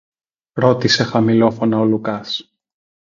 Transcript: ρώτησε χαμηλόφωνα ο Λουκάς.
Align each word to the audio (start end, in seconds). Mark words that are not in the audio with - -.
ρώτησε 0.53 1.03
χαμηλόφωνα 1.03 1.79
ο 1.79 1.85
Λουκάς. 1.85 2.51